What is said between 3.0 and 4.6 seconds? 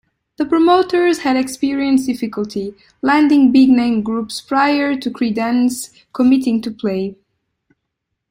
landing big-name groups